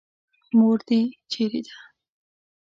[0.57, 0.99] مور دې
[1.31, 1.75] چېرې ده.